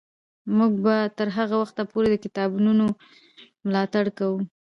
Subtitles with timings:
[0.57, 2.85] موږ به تر هغه وخته پورې د کتابتونونو
[3.67, 4.39] ملاتړ کوو.